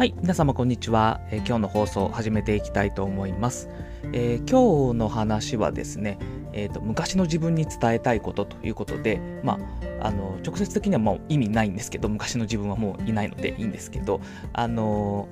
[0.00, 3.68] はい、皆様こんにちは、えー今日の放送を始めていきたいと思います。
[4.14, 6.18] えー今日の話はですね、
[6.54, 9.58] えーと、昔の自分に伝えたいことということで、ま
[10.00, 14.22] あ、あの直接的にはもう意味ないんですけど、昔の自分はもういないのでいいんですけど、
[14.54, 15.28] あの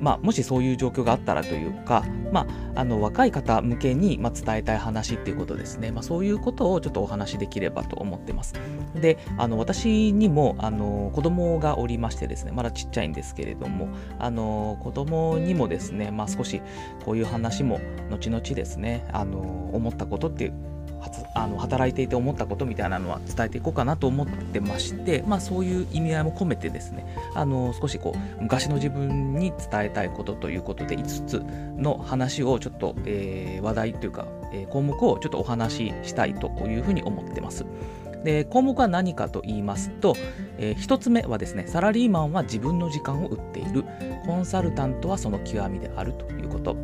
[0.00, 8.54] まあ、もしそういう状況があったらというか、まあ、あの若い方向けに、まあ、伝えたい話っていうことですね、まあ、そういうことをちょっとお話しできればと思ってます。
[8.94, 16.62] であの私にもあの子供がおりましてですねまだちっちゃいんですけれどもあの子供にもですね、まあ、少し
[17.04, 20.77] こういう話も後々ですねあの思ったことっていう
[21.34, 31.44] あの働いていて思ったことみたいなのは伝えていこうかなと思ってまして、まあ、そういう意味合いも込めてですねあの少しこう昔の自分に伝えたいことということで5つ
[31.76, 37.64] の話をちょっと、えー話題というか、えー項目をちょっとお話ししたいというふうに思ってます。
[38.24, 40.14] で項目は何かと言いますと、
[40.58, 43.84] え1つ目はですねサラリーマンは自分の時間を売っている
[44.26, 46.76] コンサルタントはその極みであるということ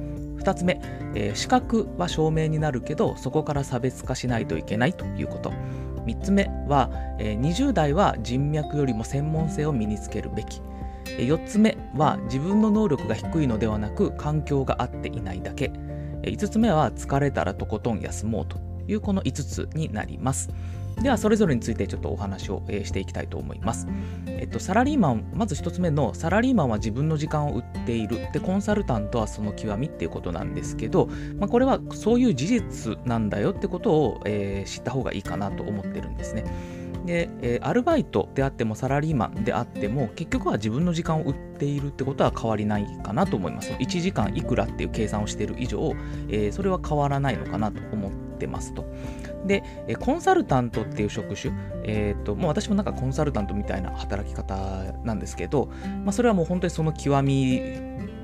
[0.45, 0.81] 2つ目、
[1.14, 5.53] えー資格は証明になるけどそこから差別化しないといけないということ。
[6.05, 10.61] 3つ目は、えー20代は人脈よりも専門性を身につけるべき。
[11.19, 15.70] 4つ目は自分の能力が低いのではなく環境が合っていないだけ。
[16.22, 20.50] 5つ目は疲れたらとことん休もうというこの5つになります。
[21.03, 23.87] ではそれぞれについてちょっとお話を、えしていきたいと思います。
[24.27, 36.45] えっと、サラリーマンまず1つ目のサラリーマンは自分の時間を売っているでコンサルタントはその極みっていうことなんですけど、まあ、これはそういう事実なんだよってことを、えー知った方がいいかなと思ってるんですね。
[37.05, 43.72] で、えーアルバイトであってもサラリーマンであっても結局は自分の時間を売ってているってことは変わりないかなと思います。
[43.72, 45.94] 1時間いくらっていう計算をしている以上、
[46.28, 48.84] えーそれは変わらないのかなと思ってますと。
[49.47, 49.62] で、
[50.00, 51.52] コンサルタントっていう職種、
[51.84, 54.55] えー、ともう私もなんかコンサルタントみたいな働き方
[55.05, 55.70] なんですけど、
[56.05, 57.60] まあ、それはもう本当にその極み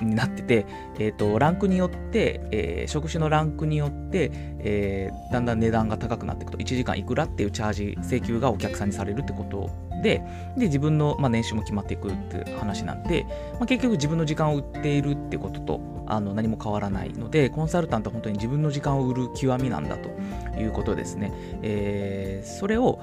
[0.00, 0.66] になってて、
[0.98, 4.30] えー、とランクによって、えー職種のランクによって、
[4.60, 9.70] えーだんだん値段が高くなっていくと1時間いくらっていうチャージ請求がお客さんにされるってこと
[10.00, 10.22] で
[10.56, 20.08] で自分の、まあ、年収も決まっていくっていう話なんで、まあ、結局自分の時間を売っているってこととあの何も変わらないのでコンサルタントは本当に自分の時間を売る極みなんだと
[20.58, 21.32] いうことですね。
[21.62, 23.00] えーそれを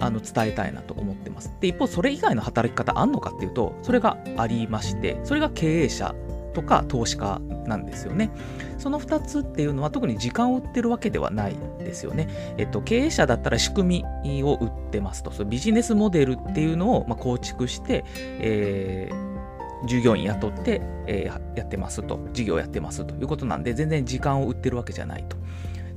[0.00, 1.52] あの伝えたいなと思ってます。
[1.60, 6.14] で、一方、それ以外の働き方あんのかっていうと、それがありまして、それが経営者
[6.52, 8.30] とか投資家なんですよね。
[8.78, 12.28] その2つっていうのは特に時間を売ってるわけではないですよね。
[12.56, 18.04] えっと、経営者だったら仕組みを売ってますと、そビジネスモデルっていうのをま構築して、
[18.40, 19.30] えー
[19.86, 25.38] 従業員雇って、えーやってますと、事業やってますということなんで、全然時間を売ってるわけじゃないと。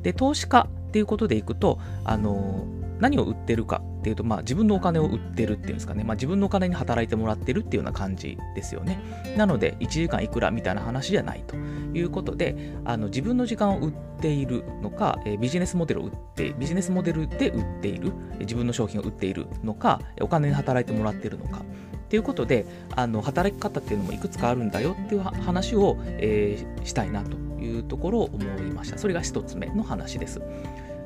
[0.04, 2.66] で、投資家っていうことでいくと、あの
[3.00, 9.00] 何を売ってるかっていうと、まあ、自分のお金を売ってるっていうんですかね、まあ、自分のお金に働いてもらってるっていうような感じですよね。
[9.38, 21.62] なので、1時間いくらみたいな話じゃないということで、あの自分の時間を売っているのか、ビジネスモデルを売って、ビジネスモデルで売っている、自分の商品を売っているのか、お金に働いてもらってるのか。
[21.62, 30.42] っていうことであの働き方っていうのもいくつかあるんだよっていう話を、えーしたいなというところを思いましたそれが一つ目の話です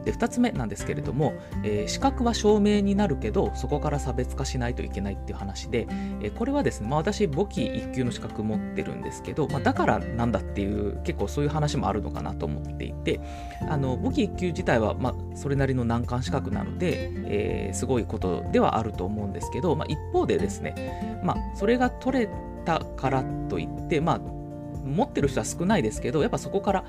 [0.08, 5.88] で2つ目なんですけれども、えー資格は証明になるけどそこから差別化しないといけないっていう話で、
[6.22, 13.20] えーこれはですね、まあ、私簿記1級の資格持ってるんですけど、まあ、だからなんだっていう結構そういう話もあるのかなと思っていて
[13.68, 22.30] あの簿記1級自体は、まあ、それなりの難関資格なので、えーすごいことではあると思うんですけど、まあ、一方でですね、まあ、それが取れ
[22.66, 26.86] たからといって、まあ、持ってる人は少ないですけどやっぱそこから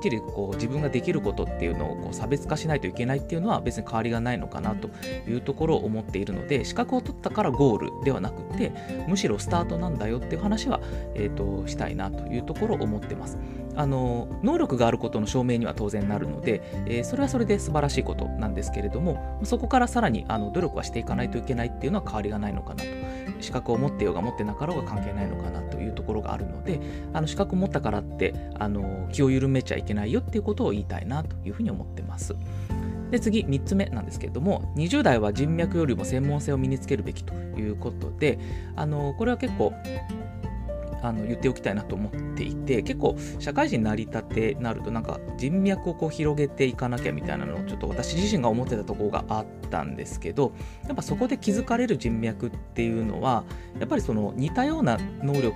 [0.00, 4.88] っちりこう自分ができることっていうのをこう差別化しないといけないっていうのは別に変わりがないのかなと
[5.28, 8.72] いうところを思っているので資格を取ったからゴールではなくて
[9.06, 10.80] むしろスタートなんだよっていう話は、
[11.14, 13.36] えー、としたいなというところを思ってます。
[13.76, 22.90] あの能力があることの証明には当然なるので、えーそれはそれで素晴らしいことなんですけれどもそこからさらにあの努力はしていかないといけないっていうのは変わりがないのかなと
[23.40, 25.69] 資格を持ってようが持ってなかろうが関係ないのかなと
[26.30, 26.80] があるので
[27.12, 32.34] あの資格持ったからってあの気を緩めちゃいけないよっていうことを言いたいなというふうに思ってます。
[33.10, 38.38] で次3つ目なんですけれども20代は人脈よりも専門性を身につけるべきということで
[38.76, 39.72] あのこれは結構
[41.02, 50.52] あの言っておきたいなと思っていて結構社会人になりたてなるとなんか人脈をこう広げていかなきゃみたいなのをちょっと私自身が思ってたところがあったんですけど
[50.86, 53.44] やっぱそこで築かれる人脈っていうのは
[53.78, 55.54] やっぱりその似たような能力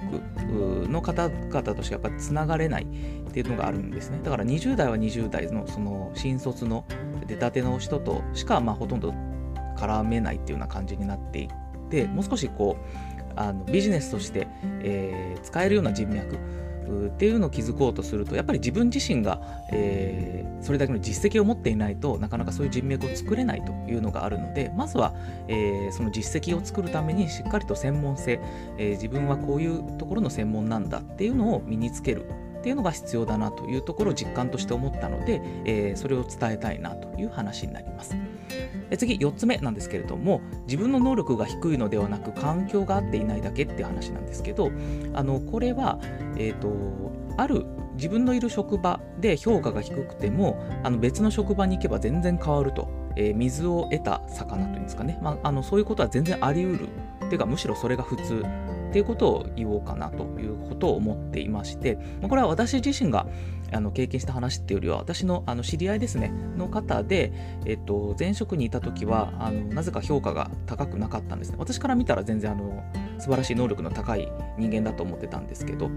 [0.89, 4.21] の方々としかやっぱつながれないっていうのがあるんですね。
[4.23, 6.85] だから20代は20代のその新卒の
[7.27, 9.13] 出たての人としかまあほとんど
[9.77, 11.49] 絡めないっていうような感じになっていっ
[11.91, 12.77] てもう少しこ
[13.14, 14.47] うあのビジネスとして、
[14.81, 16.39] えー、使えるような人脈
[17.09, 19.41] っていうのを築こうとするとやっぱり自分自身が、
[19.73, 25.15] えー、それだけの実績を持っていないとなかなかそういう人脈を作れないというのがあるのでまずは、
[25.49, 28.41] えー、その実績を作るためにしっかりと専門性、
[28.79, 32.27] えー、自分はこういうところの専門なんだっていうのを身につける
[32.59, 38.17] っていうのが必要だなというところを実感として思ったので、え、それを伝えたいなという話になります。
[38.97, 44.71] 次4つ目なんですけれども自分の能力が低いのではなく環境が合っていないだけっていう話なんですけど
[45.15, 45.99] あのこれは、
[46.37, 47.65] えーと、ある
[47.95, 56.89] 自分のいる職場で評価が低くてもあの別の職場に行けば全然変わると、えー、水を得た魚というんですかね、まあ、あのそういうことは全然あり得る。
[57.25, 58.45] っていうかむしろそれが普通。
[58.95, 63.27] ていうことを言おうかなということを思っていまして、これは私自身が
[63.73, 67.33] あの経験した話っていうよりは私のあの知り合いですねの方で、
[67.67, 71.57] えっと、前職にいた時はあのなぜか評価が高くなかったんですね。
[71.59, 72.85] 私から見たら全然あの
[73.19, 75.91] 素晴らしい能力の高い人間だと思ってたんですけど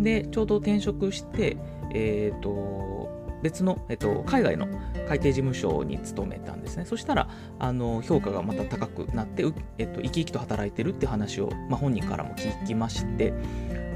[0.00, 1.56] でちょうど転職して
[1.94, 2.99] えっ、と
[3.42, 4.66] 別の、えっと、海外の
[5.08, 6.84] 会計事務所に勤めたんですね。
[6.84, 7.28] そしたら、
[7.58, 9.44] あの評価がまた高くなって、
[9.78, 13.32] えっと、生き生きと働いてるって話を、まあ、本人からも聞きまして、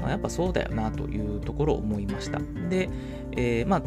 [0.05, 2.39] あ、やっぱそうだよなというところを思いました。
[2.69, 2.89] で、
[3.33, 3.81] えー、まあ、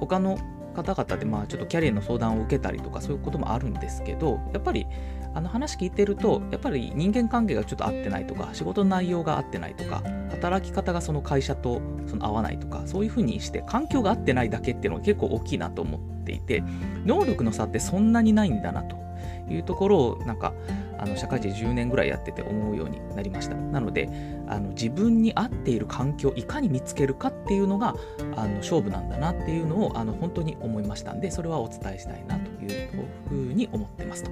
[0.00, 0.38] 他の
[0.74, 4.86] 方々で、まあ、ちょっとキャリアの相談を受けたりとかそういうこともあるんですけどやっぱり
[5.34, 16.62] あの話聞いてるとやっぱり人間関係がちょっと合ってないとか仕事の内容が合ってないとか働き方がその会社とその合わないとかそういうふうにして環境が合ってないだけっていうのが結構大きいなと思っていて
[17.04, 19.00] 能力の差ってそんなにないんだなと。
[19.48, 20.54] いうところをなんか
[20.98, 23.54] あの社会人10年ぐらいやってて思うようになりました。
[23.54, 24.08] なので
[24.48, 27.94] あの自分に合っている環境をいかに見つけるかっていうのが
[28.36, 32.88] あの勝負なんだなっていうのをあの本当に思いましたんでそれはお伝えしたいなという
[33.28, 34.30] ふうに思ってますと。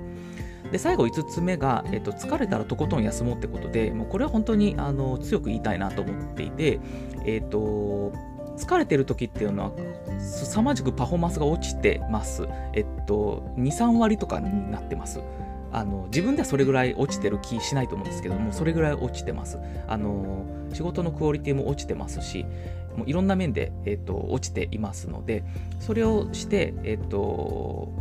[0.71, 6.81] で最後5つ目が、えっと、疲れたらとことん休もうってことでもうこれは本当にあの強く言いたいなと思っていて、
[7.25, 8.13] えっと、
[8.57, 9.73] 疲れてる時っていうのは
[10.21, 12.47] 凄まじくパフォーマンスが落ちてます。
[12.75, 15.21] えっと、2、3割とかになってます。
[15.71, 22.47] あの自分ではそれぐらい落ちてる気しないと思うんですけどもそれぐらい落ちてますあの仕事のクオリティも落ちてますし
[22.97, 25.45] もういろんな面で、えーと、落ちていますので
[25.79, 27.93] それをして、えーと、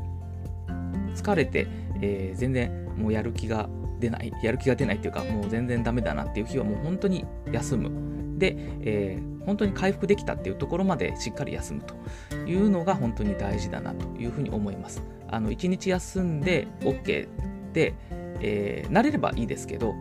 [1.16, 1.68] 疲れて、
[2.02, 17.28] えー、全然もうやる気が出ないやる気が出ないっていうかもう全然ダメだなっていう日はもう本当に休むで、えー、本当に回復できたっていうところまでしっかり休むというのが本当に大事だなというふうに思いますあの1日休んで OK
[17.74, 17.94] で、
[18.40, 19.94] えー、慣れればいいですけど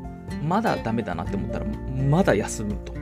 [0.43, 2.95] まだダメだなって思ったらまだ休むと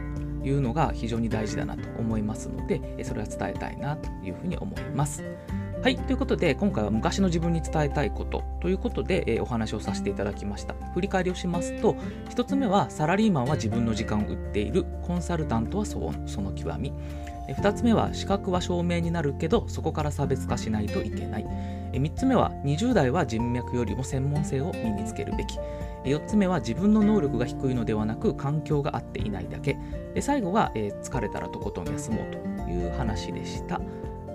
[0.45, 5.25] いうのが非常に大事だなと思いますのでそれは伝えたいなというふうに思います。
[5.85, 10.73] はい、ということで今回は昔の自分に伝えたいことということで、えー、お話をさせていただきました。
[10.95, 11.93] 振り返りをしますと
[12.31, 16.91] 1つ目はサラリーマンは自分の時間を売っているコンサルタントはその極み。
[17.49, 21.45] 2つ目は資格は証明になるけどそこから差別化しないといけない。
[21.93, 25.59] 3つ目は20代は人脈よりも専門性を身につけるべき。
[26.07, 29.77] 4つ目は自分の能力が低いのではなく環境が合っていないだけ。
[30.23, 33.83] 最後は、疲れたらとことん休もうという話でした。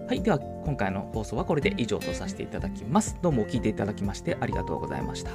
[0.10, 3.16] はいでは今回の放送はこれで以上とさせていただきます。
[3.22, 5.30] どうも聞いていただきましてありがとうございました。